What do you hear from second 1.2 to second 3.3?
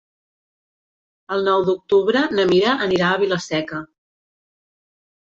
El nou d'octubre na Mira anirà a